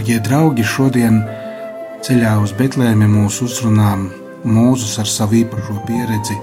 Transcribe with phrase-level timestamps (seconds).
[0.00, 1.18] Darbie draugi, šodien
[2.00, 3.90] ceļā uz Betlēmi mūs uzrunā
[4.48, 6.36] Mūzus ar savu īpašo pieredzi.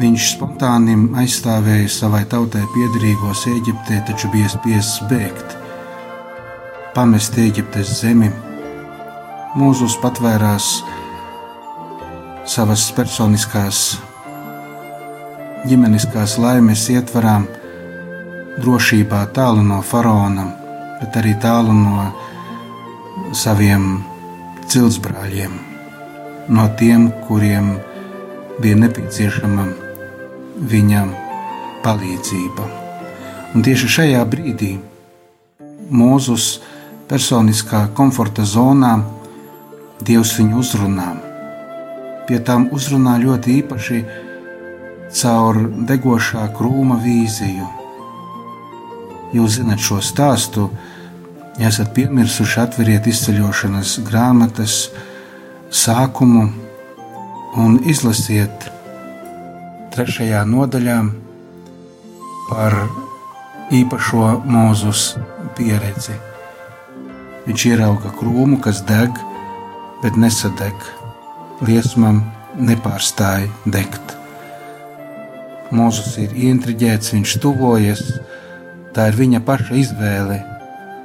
[0.00, 5.54] Viņš spontāni aizstāvēja savai tautai piederīgos Eģiptē, taču bija spiests bēgt,
[6.96, 8.32] pamest Eģiptes zemi.
[9.54, 10.66] Mūzus patvērās
[12.56, 13.84] savas personiskās,
[15.70, 17.36] ģimeniskās laimes ietvarā,
[18.58, 20.48] drošībā tālu no faraona
[21.02, 22.06] bet arī tālu no
[23.36, 24.04] saviem
[24.70, 25.56] ciltsbrāļiem,
[26.54, 27.74] no tiem, kuriem
[28.62, 29.66] bija nepieciešama
[30.72, 31.10] viņam
[31.82, 32.68] palīdzība.
[33.52, 34.76] Un tieši šajā brīdī
[35.92, 36.62] Mūzus
[37.10, 38.94] personiskā komforta zonā
[40.02, 41.10] Dievs viņu uzrunā.
[42.26, 43.98] Pie tām uzrunā ļoti īpaši
[45.20, 45.58] caur
[45.90, 47.68] degošā krūma vīziju.
[49.36, 50.70] Jūs zinat šo stāstu,
[51.60, 54.76] Ja esat piemirsuši, atveriet izceļošanas grāmatas
[55.68, 56.46] sākumu
[57.60, 58.70] un izlasiet
[59.92, 60.96] trešajā nodaļā
[62.48, 62.76] par
[63.72, 65.10] īpašo mūzus
[65.58, 66.16] pieredzi.
[67.44, 69.12] Viņš ierauga krūmu, kas deg,
[70.00, 70.88] bet nesadeg.
[71.68, 72.22] Liesmam
[72.56, 74.16] nepārstāja degt.
[75.72, 78.02] Mūzus ir ieintriģēts, viņš tuvojas.
[78.96, 80.40] Tā ir viņa paša izvēle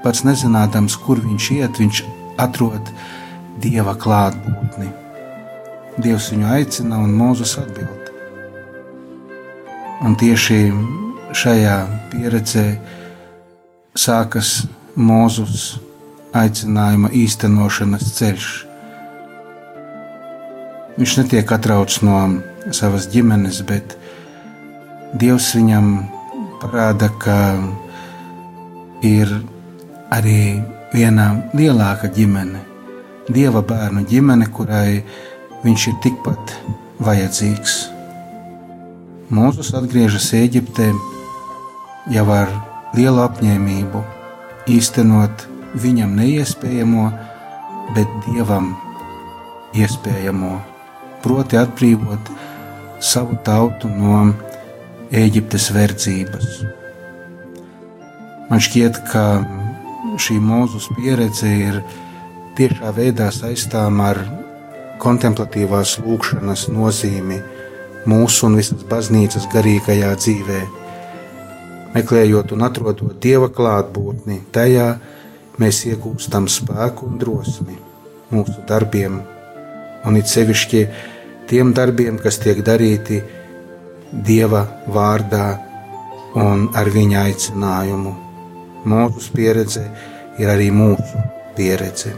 [0.07, 1.97] pats nezinādams, kur viņš iet, viņš
[2.39, 2.91] atrod
[3.59, 4.87] dieva klātbūtni.
[5.99, 8.11] Dievs viņu aicina un Mūzus atbild.
[10.07, 10.69] Un tieši
[11.35, 11.75] šajā
[12.13, 12.63] pieredzē
[13.99, 14.61] sākas
[14.95, 15.65] Mūzus
[16.37, 18.47] aicinājuma īstenošanas ceļš.
[21.01, 22.21] Viņš netiek atrauts no
[22.71, 23.97] savas ģimenes, bet
[25.19, 25.91] Dievs viņam
[26.63, 27.37] parāda, ka
[29.03, 29.35] ir
[30.13, 30.61] arī
[30.93, 32.61] viena lielāka ģimene,
[33.27, 35.03] dieva bērnu ģimene, kurai
[35.63, 36.53] viņš ir tikpat
[37.03, 37.77] vajadzīgs.
[39.27, 40.87] Mūzus atgriežas Eģiptē
[42.13, 42.51] jau ar
[42.95, 44.03] lielu apņēmību
[44.71, 45.43] īstenot
[45.83, 47.09] viņam neiespējamo,
[47.95, 48.71] bet dievam
[49.75, 50.55] iespējamo,
[51.23, 52.31] proti atbrīvot
[53.03, 54.23] savu tautu no
[55.11, 56.47] Eģiptes verdzības.
[58.47, 59.23] Man šķiet, ka
[60.17, 61.79] šī mūzus pieredze ir
[62.57, 64.19] tiešā veidā saistāma ar
[65.01, 67.37] kontemplatīvās lūkšanas nozīmi
[68.09, 70.61] mūsu un visas baznīcas garīgajā dzīvē.
[71.93, 74.87] Meklējot un atrodot dieva klātbūtni, tajā
[75.61, 77.77] mēs iegūstam spēku un drosmi
[78.33, 79.21] mūsu darbiem,
[80.05, 80.83] un it sevišķi
[81.49, 83.21] tiem darbiem, kas tiek darīti
[84.11, 85.47] dieva vārdā
[86.37, 88.26] un ar viņa aicinājumu.
[88.87, 89.83] Mūsu pieredze
[90.39, 91.21] ir arī mūsu
[91.57, 92.13] pieredze.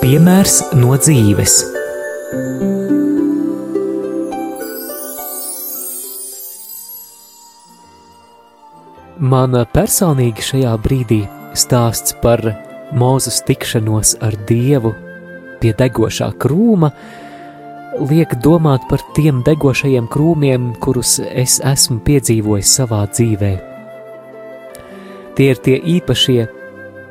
[0.00, 1.56] Piemērs no dzīves.
[9.20, 11.20] Man personīgi šajā brīdī
[11.58, 12.42] stāsts par
[12.90, 14.90] Mūzes tikšanos ar Dievu
[15.60, 16.90] pie degošā krūma
[18.08, 23.52] liek domāt par tiem degošajiem krūmiem, kurus es esmu piedzīvojis savā dzīvē.
[25.36, 26.40] Tie ir tie īpašie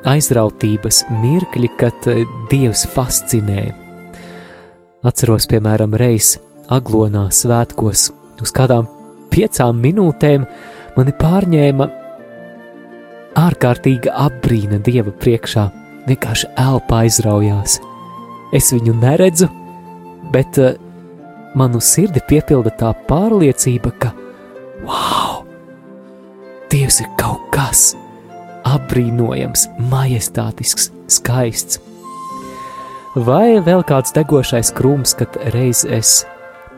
[0.10, 3.70] aizrautības mirkļi, kad eh, Dievs fascinē.
[5.06, 6.38] Atceros, piemēram, reiz
[6.70, 8.10] Aglonā svētkos
[8.44, 8.88] uz kādām
[9.34, 10.46] piecām minūtēm
[10.98, 11.88] mani pārņēma
[13.40, 15.70] ārkārtīga apbrīna Dieva priekšā,
[16.10, 17.80] vienkārši elpa aizraujās.
[18.56, 19.50] Es viņu neredzu,
[20.34, 20.74] bet uh,
[21.58, 24.14] manu sirdi piepilda tā pārliecība, ka
[24.86, 25.44] wow!
[26.70, 27.96] Dievs ir kaut kas
[28.70, 31.80] apbrīnojams, majestātisks, skaists.
[33.18, 36.20] Vai vēl kāds degošais krūms, kad reiz es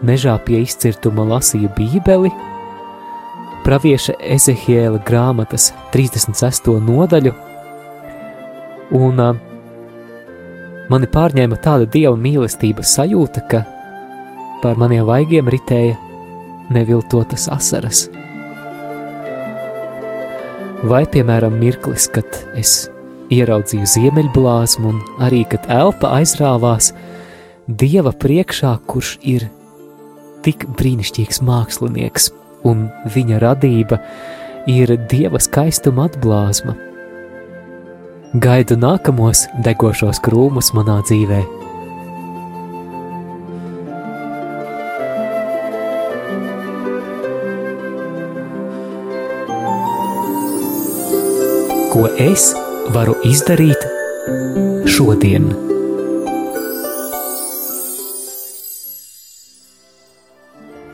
[0.05, 2.31] mežā pie izcirtuma lasīju Bībeli,
[3.65, 6.71] pravieša Ezehiela grāmatas 36.
[6.87, 7.35] nodaļu,
[8.95, 9.50] un uh,
[10.89, 13.61] mani pārņēma tāda dieva mīlestības sajūta, ka
[14.63, 15.97] pār maniem vaigiem ritēja
[16.71, 18.07] neviltotas asaras.
[20.81, 22.25] Vai, piemēram, mirklis, kad
[22.57, 22.89] es
[23.31, 26.91] ieraudzīju ziemeļblāzmu, un arī, kad elpa aizrāvās
[27.69, 29.45] Dieva priekšā, kurš ir
[30.43, 32.31] tik brīnišķīgs mākslinieks,
[32.67, 34.01] un viņa radība
[34.69, 36.75] ir Dieva skaistuma atblāzma.
[38.31, 41.41] Gaidu nākamos degošos krūmus manā dzīvē.
[51.91, 52.47] Ko es
[52.95, 53.83] varu izdarīt
[54.87, 55.51] šodien?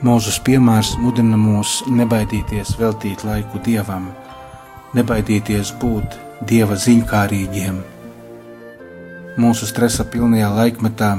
[0.02, 4.10] Mūzes piemērs mudina mūs nebaidīties veltīt laiku dievam,
[4.98, 7.80] nebaidīties būt dieva ziņkārīgiem.
[9.38, 11.12] Mūsu stresa pilnajā laikmetā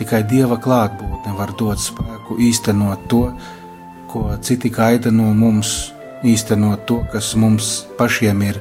[0.00, 3.24] tikai dieva klātbūtne var dot spēku īstenot to,
[4.10, 5.92] ko citi gaida no mums,
[6.26, 8.60] īstenot to, kas mums pašiem ir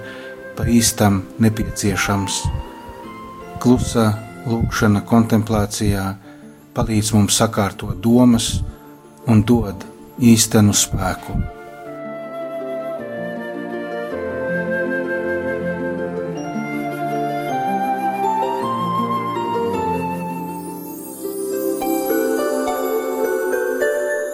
[0.58, 2.42] pa īstam nepieciešams.
[3.60, 4.10] Klusa
[4.48, 6.10] lūkšana kontemplācijā
[6.76, 8.60] palīdz mums sakārtot domas
[9.28, 9.88] un dod
[10.20, 11.59] īstenu spēku.